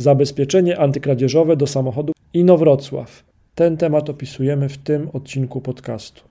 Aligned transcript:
Zabezpieczenie 0.00 0.78
antykradzieżowe 0.78 1.56
do 1.56 1.66
samochodu 1.66 2.12
Inowrocław. 2.34 3.24
Ten 3.54 3.76
temat 3.76 4.10
opisujemy 4.10 4.68
w 4.68 4.78
tym 4.78 5.08
odcinku 5.12 5.60
podcastu. 5.60 6.22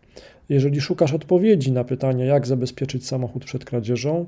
Jeżeli 0.49 0.81
szukasz 0.81 1.13
odpowiedzi 1.13 1.71
na 1.71 1.83
pytanie, 1.83 2.25
jak 2.25 2.47
zabezpieczyć 2.47 3.07
samochód 3.07 3.45
przed 3.45 3.65
kradzieżą, 3.65 4.25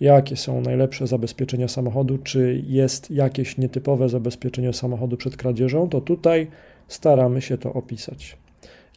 jakie 0.00 0.36
są 0.36 0.60
najlepsze 0.60 1.06
zabezpieczenia 1.06 1.68
samochodu, 1.68 2.18
czy 2.18 2.62
jest 2.66 3.10
jakieś 3.10 3.58
nietypowe 3.58 4.08
zabezpieczenie 4.08 4.72
samochodu 4.72 5.16
przed 5.16 5.36
kradzieżą, 5.36 5.88
to 5.88 6.00
tutaj 6.00 6.46
staramy 6.88 7.40
się 7.40 7.58
to 7.58 7.72
opisać. 7.72 8.36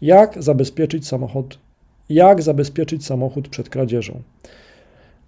Jak 0.02 0.44
zabezpieczyć 0.44 1.08
samochód? 1.08 1.60
Jak 2.10 2.42
zabezpieczyć 2.42 3.06
samochód 3.06 3.50
przed 3.50 3.70
kradzieżą? 3.70 4.22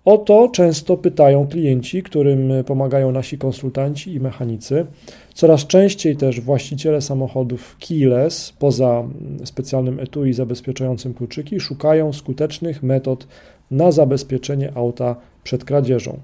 O 0.05 0.17
to 0.17 0.49
często 0.53 0.97
pytają 0.97 1.47
klienci, 1.47 2.03
którym 2.03 2.53
pomagają 2.65 3.11
nasi 3.11 3.37
konsultanci 3.37 4.13
i 4.13 4.19
mechanicy. 4.19 4.85
Coraz 5.33 5.67
częściej 5.67 6.17
też 6.17 6.41
właściciele 6.41 7.01
samochodów 7.01 7.77
keyless, 7.87 8.53
poza 8.59 9.03
specjalnym 9.45 9.99
etui 9.99 10.33
zabezpieczającym 10.33 11.13
kluczyki, 11.13 11.59
szukają 11.59 12.13
skutecznych 12.13 12.83
metod 12.83 13.27
na 13.71 13.91
zabezpieczenie 13.91 14.71
auta 14.75 15.15
przed 15.43 15.65
kradzieżą. 15.65 16.19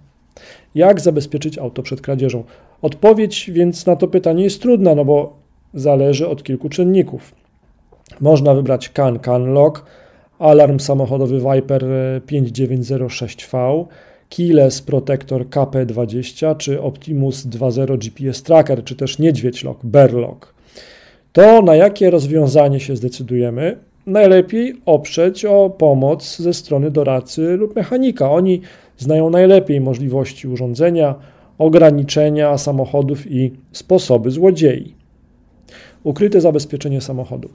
Jak 0.76 1.00
zabezpieczyć 1.00 1.58
auto 1.58 1.84
przed 1.84 2.02
kradzieżą? 2.02 2.44
Odpowiedź 2.82 3.52
więc 3.54 3.86
na 3.86 3.96
to 3.96 4.08
pytanie 4.08 4.44
jest 4.44 4.62
trudna, 4.62 4.96
no 4.96 5.06
bo 5.06 5.34
zależy 5.74 6.28
od 6.28 6.44
kilku 6.44 6.70
czynników. 6.70 7.36
Można 8.22 8.54
wybrać 8.54 8.90
CAN 8.90 9.20
CAN 9.20 9.54
Lock, 9.54 9.86
alarm 10.40 10.80
samochodowy 10.80 11.40
Viper 11.40 11.86
5906V, 12.28 13.86
Keyless 14.30 14.82
Protector 14.82 15.46
KP20 15.50 16.58
czy 16.58 16.82
Optimus 16.82 17.46
2.0 17.46 17.98
GPS 17.98 18.44
Tracker, 18.44 18.84
czy 18.84 18.96
też 18.96 19.20
Niedźwiedź 19.20 19.64
Lock, 19.64 19.80
Bear 19.84 20.14
Lock. 20.14 20.54
To 21.34 21.62
na 21.62 21.76
jakie 21.76 22.10
rozwiązanie 22.10 22.80
się 22.80 22.96
zdecydujemy? 22.96 23.78
Najlepiej 24.06 24.74
oprzeć 24.86 25.46
o 25.46 25.70
pomoc 25.70 26.38
ze 26.38 26.54
strony 26.54 26.92
doradcy 26.92 27.42
lub 27.42 27.76
mechanika. 27.76 28.32
Oni 28.32 28.62
znają 28.98 29.30
najlepiej 29.30 29.82
możliwości 29.82 30.48
urządzenia, 30.48 31.16
ograniczenia 31.58 32.58
samochodów 32.58 33.32
i 33.32 33.52
sposoby 33.72 34.32
złodziei. 34.32 34.99
Ukryte 36.04 36.42
zabezpieczenie 36.42 37.02
samochodu. 37.02 37.50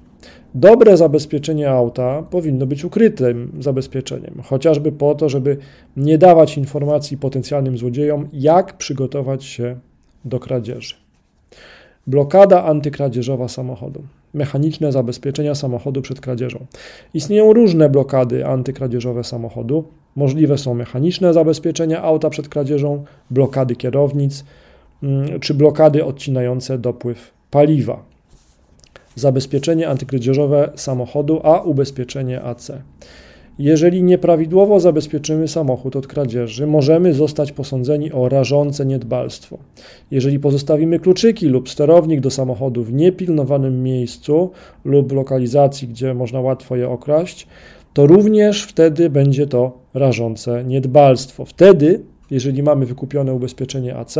Dobre 0.54 0.96
zabezpieczenie 0.96 1.70
auta 1.70 2.22
powinno 2.30 2.66
być 2.66 2.84
ukrytym 2.84 3.52
zabezpieczeniem, 3.60 4.42
chociażby 4.44 4.92
po 4.92 5.14
to, 5.14 5.28
żeby 5.28 5.56
nie 5.96 6.18
dawać 6.18 6.58
informacji 6.58 7.16
potencjalnym 7.16 7.78
złodziejom, 7.78 8.28
jak 8.32 8.76
przygotować 8.76 9.44
się 9.44 9.76
do 10.24 10.40
kradzieży. 10.40 10.94
Blokada 12.06 12.64
antykradzieżowa 12.64 13.48
samochodu. 13.48 14.02
Mechaniczne 14.34 14.92
zabezpieczenia 14.92 15.54
samochodu 15.54 16.02
przed 16.02 16.20
kradzieżą. 16.20 16.66
Istnieją 17.14 17.52
różne 17.52 17.88
blokady 17.90 18.46
antykradzieżowe 18.46 19.24
samochodu. 19.24 19.84
Możliwe 20.16 20.58
są 20.58 20.74
mechaniczne 20.74 21.32
zabezpieczenia 21.32 22.02
auta 22.02 22.30
przed 22.30 22.48
kradzieżą, 22.48 23.04
blokady 23.30 23.76
kierownic 23.76 24.44
mm, 25.02 25.40
czy 25.40 25.54
blokady 25.54 26.04
odcinające 26.04 26.78
dopływ 26.78 27.30
paliwa 27.50 28.13
zabezpieczenie 29.14 29.88
antykradzieżowe 29.88 30.70
samochodu, 30.74 31.40
a 31.42 31.60
ubezpieczenie 31.60 32.42
AC. 32.42 32.72
Jeżeli 33.58 34.02
nieprawidłowo 34.02 34.80
zabezpieczymy 34.80 35.48
samochód 35.48 35.96
od 35.96 36.06
kradzieży, 36.06 36.66
możemy 36.66 37.14
zostać 37.14 37.52
posądzeni 37.52 38.12
o 38.12 38.28
rażące 38.28 38.86
niedbalstwo. 38.86 39.58
Jeżeli 40.10 40.38
pozostawimy 40.38 40.98
kluczyki 40.98 41.46
lub 41.46 41.68
sterownik 41.68 42.20
do 42.20 42.30
samochodu 42.30 42.84
w 42.84 42.92
niepilnowanym 42.92 43.82
miejscu 43.82 44.50
lub 44.84 45.12
lokalizacji, 45.12 45.88
gdzie 45.88 46.14
można 46.14 46.40
łatwo 46.40 46.76
je 46.76 46.88
okraść, 46.88 47.46
to 47.92 48.06
również 48.06 48.62
wtedy 48.62 49.10
będzie 49.10 49.46
to 49.46 49.78
rażące 49.94 50.64
niedbalstwo. 50.64 51.44
Wtedy 51.44 52.00
jeżeli 52.34 52.62
mamy 52.62 52.86
wykupione 52.86 53.32
ubezpieczenie 53.32 53.96
AC, 53.96 54.14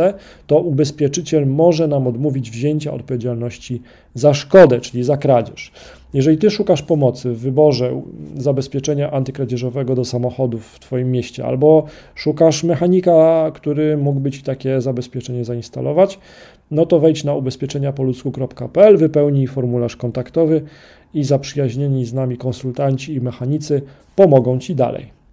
to 0.47 0.59
ubezpieczyciel 0.59 1.47
może 1.47 1.87
nam 1.87 2.07
odmówić 2.07 2.51
wzięcia 2.51 2.93
odpowiedzialności 2.93 3.81
za 4.13 4.33
szkodę, 4.33 4.79
czyli 4.79 5.03
za 5.03 5.17
kradzież. 5.17 5.71
Jeżeli 6.13 6.37
ty 6.37 6.51
szukasz 6.51 6.81
pomocy 6.81 7.31
w 7.31 7.39
wyborze 7.39 8.01
zabezpieczenia 8.37 9.11
antykradzieżowego 9.11 9.95
do 9.95 10.05
samochodów 10.05 10.67
w 10.67 10.79
twoim 10.79 11.11
mieście, 11.11 11.45
albo 11.45 11.85
szukasz 12.15 12.63
mechanika, 12.63 13.51
który 13.53 13.97
mógłby 13.97 14.31
ci 14.31 14.43
takie 14.43 14.81
zabezpieczenie 14.81 15.45
zainstalować, 15.45 16.19
no 16.71 16.85
to 16.85 16.99
wejdź 16.99 17.23
na 17.23 17.33
ubezpieczeniapoludzku.pl, 17.33 18.97
wypełnij 18.97 19.47
formularz 19.47 19.95
kontaktowy 19.95 20.61
i 21.13 21.23
zaprzyjaźnieni 21.23 22.05
z 22.05 22.13
nami 22.13 22.37
konsultanci 22.37 23.13
i 23.13 23.21
mechanicy 23.21 23.81
pomogą 24.15 24.59
ci 24.59 24.75
dalej. 24.75 25.24